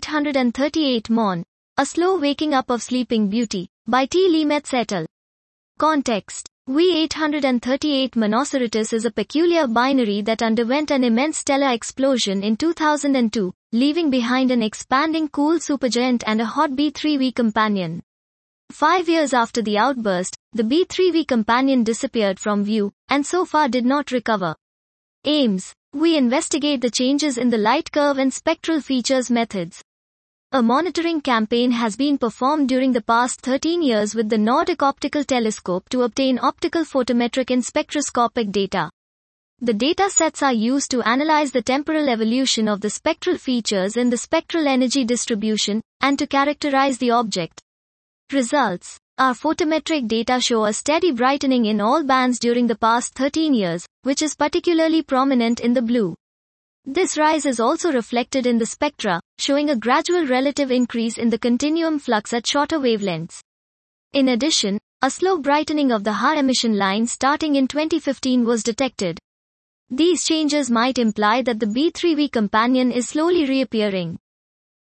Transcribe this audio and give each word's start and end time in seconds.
V838 0.00 1.10
Mon. 1.10 1.44
A 1.76 1.84
Slow 1.84 2.18
Waking 2.18 2.54
Up 2.54 2.70
of 2.70 2.82
Sleeping 2.82 3.28
Beauty, 3.28 3.68
by 3.86 4.06
T. 4.06 4.28
Liimets 4.28 4.72
et. 4.72 5.06
Context 5.78 6.48
V838 6.68 8.10
Monocerotis 8.12 8.92
is 8.92 9.04
a 9.04 9.10
peculiar 9.10 9.66
binary 9.66 10.22
that 10.22 10.42
underwent 10.42 10.90
an 10.90 11.04
immense 11.04 11.38
stellar 11.38 11.70
explosion 11.70 12.42
in 12.42 12.56
2002, 12.56 13.52
leaving 13.72 14.10
behind 14.10 14.50
an 14.50 14.62
expanding 14.62 15.28
cool 15.28 15.58
supergiant 15.58 16.22
and 16.26 16.40
a 16.40 16.46
hot 16.46 16.70
B3V 16.70 17.34
companion. 17.34 18.02
Five 18.70 19.08
years 19.08 19.34
after 19.34 19.62
the 19.62 19.78
outburst, 19.78 20.36
the 20.52 20.62
B3V 20.62 21.26
companion 21.26 21.84
disappeared 21.84 22.38
from 22.38 22.64
view, 22.64 22.92
and 23.08 23.26
so 23.26 23.44
far 23.44 23.68
did 23.68 23.84
not 23.84 24.12
recover. 24.12 24.54
Aims 25.24 25.74
We 25.92 26.16
investigate 26.16 26.80
the 26.80 26.90
changes 26.90 27.36
in 27.36 27.50
the 27.50 27.58
light 27.58 27.90
curve 27.90 28.18
and 28.18 28.32
spectral 28.32 28.80
features 28.80 29.30
methods. 29.30 29.82
A 30.52 30.60
monitoring 30.60 31.20
campaign 31.20 31.70
has 31.70 31.94
been 31.94 32.18
performed 32.18 32.68
during 32.68 32.90
the 32.90 33.00
past 33.00 33.40
13 33.40 33.82
years 33.82 34.16
with 34.16 34.28
the 34.28 34.36
Nordic 34.36 34.82
Optical 34.82 35.22
Telescope 35.22 35.88
to 35.90 36.02
obtain 36.02 36.40
optical 36.42 36.82
photometric 36.82 37.52
and 37.52 37.64
spectroscopic 37.64 38.50
data. 38.50 38.90
The 39.60 39.72
data 39.72 40.10
sets 40.10 40.42
are 40.42 40.52
used 40.52 40.90
to 40.90 41.02
analyze 41.02 41.52
the 41.52 41.62
temporal 41.62 42.08
evolution 42.08 42.66
of 42.66 42.80
the 42.80 42.90
spectral 42.90 43.38
features 43.38 43.96
in 43.96 44.10
the 44.10 44.16
spectral 44.16 44.66
energy 44.66 45.04
distribution, 45.04 45.82
and 46.00 46.18
to 46.18 46.26
characterize 46.26 46.98
the 46.98 47.12
object. 47.12 47.62
Results 48.32 48.98
Our 49.18 49.34
photometric 49.34 50.08
data 50.08 50.40
show 50.40 50.64
a 50.64 50.72
steady 50.72 51.12
brightening 51.12 51.66
in 51.66 51.80
all 51.80 52.02
bands 52.02 52.40
during 52.40 52.66
the 52.66 52.74
past 52.74 53.14
13 53.14 53.54
years, 53.54 53.86
which 54.02 54.20
is 54.20 54.34
particularly 54.34 55.02
prominent 55.02 55.60
in 55.60 55.74
the 55.74 55.82
blue. 55.82 56.16
This 56.86 57.18
rise 57.18 57.44
is 57.44 57.60
also 57.60 57.92
reflected 57.92 58.46
in 58.46 58.56
the 58.56 58.64
spectra, 58.64 59.20
showing 59.38 59.68
a 59.68 59.76
gradual 59.76 60.26
relative 60.26 60.70
increase 60.70 61.18
in 61.18 61.28
the 61.28 61.38
continuum 61.38 61.98
flux 61.98 62.32
at 62.32 62.46
shorter 62.46 62.78
wavelengths. 62.78 63.40
In 64.14 64.30
addition, 64.30 64.78
a 65.02 65.10
slow 65.10 65.36
brightening 65.38 65.92
of 65.92 66.04
the 66.04 66.12
Ha 66.14 66.38
emission 66.38 66.78
line 66.78 67.06
starting 67.06 67.56
in 67.56 67.68
2015 67.68 68.44
was 68.46 68.62
detected. 68.62 69.18
These 69.90 70.24
changes 70.24 70.70
might 70.70 70.98
imply 70.98 71.42
that 71.42 71.60
the 71.60 71.66
B3V 71.66 72.32
companion 72.32 72.90
is 72.92 73.10
slowly 73.10 73.44
reappearing. 73.44 74.18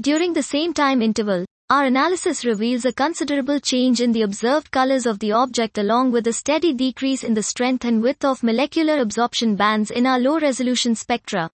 During 0.00 0.32
the 0.32 0.44
same 0.44 0.72
time 0.72 1.02
interval, 1.02 1.44
our 1.70 1.84
analysis 1.84 2.44
reveals 2.44 2.84
a 2.84 2.92
considerable 2.92 3.58
change 3.58 4.00
in 4.00 4.12
the 4.12 4.22
observed 4.22 4.70
colors 4.70 5.06
of 5.06 5.18
the 5.18 5.32
object 5.32 5.76
along 5.76 6.12
with 6.12 6.28
a 6.28 6.32
steady 6.32 6.72
decrease 6.72 7.24
in 7.24 7.34
the 7.34 7.42
strength 7.42 7.84
and 7.84 8.00
width 8.00 8.24
of 8.24 8.44
molecular 8.44 9.00
absorption 9.00 9.56
bands 9.56 9.90
in 9.90 10.06
our 10.06 10.20
low-resolution 10.20 10.94
spectra. 10.94 11.50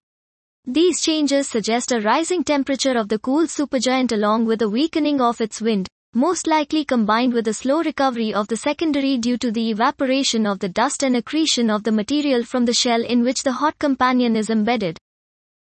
These 0.69 0.99
changes 0.99 1.47
suggest 1.47 1.93
a 1.93 2.01
rising 2.01 2.43
temperature 2.43 2.97
of 2.97 3.07
the 3.07 3.19
cool 3.19 3.47
supergiant 3.47 4.11
along 4.11 4.47
with 4.47 4.61
a 4.61 4.67
weakening 4.67 5.21
of 5.21 5.39
its 5.39 5.61
wind, 5.61 5.87
most 6.13 6.45
likely 6.45 6.83
combined 6.83 7.33
with 7.33 7.47
a 7.47 7.53
slow 7.53 7.81
recovery 7.81 8.33
of 8.33 8.49
the 8.49 8.57
secondary 8.57 9.17
due 9.17 9.37
to 9.37 9.49
the 9.49 9.69
evaporation 9.69 10.45
of 10.45 10.59
the 10.59 10.67
dust 10.67 11.03
and 11.03 11.15
accretion 11.15 11.69
of 11.69 11.83
the 11.83 11.91
material 11.93 12.43
from 12.43 12.65
the 12.65 12.73
shell 12.73 13.01
in 13.01 13.23
which 13.23 13.43
the 13.43 13.53
hot 13.53 13.79
companion 13.79 14.35
is 14.35 14.49
embedded. 14.49 14.97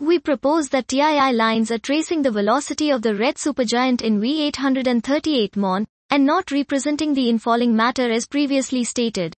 We 0.00 0.20
propose 0.20 0.68
that 0.68 0.88
TII 0.88 1.32
lines 1.32 1.72
are 1.72 1.78
tracing 1.78 2.22
the 2.22 2.30
velocity 2.30 2.90
of 2.90 3.02
the 3.02 3.16
red 3.16 3.34
supergiant 3.34 4.00
in 4.00 4.20
V838 4.20 5.56
MON, 5.56 5.86
and 6.10 6.24
not 6.24 6.52
representing 6.52 7.14
the 7.14 7.28
infalling 7.28 7.72
matter 7.72 8.10
as 8.10 8.26
previously 8.26 8.84
stated. 8.84 9.34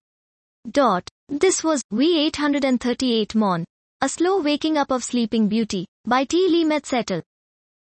Dot. 0.70 1.08
This 1.28 1.64
was 1.64 1.82
V838 1.92 3.34
MON. 3.34 3.64
A 4.02 4.08
slow 4.08 4.40
waking 4.40 4.76
up 4.76 4.90
of 4.90 5.02
sleeping 5.02 5.48
beauty, 5.48 5.86
by 6.04 6.24
T. 6.24 6.48
Lee 6.48 6.70
et 6.70 7.10
al. 7.10 7.22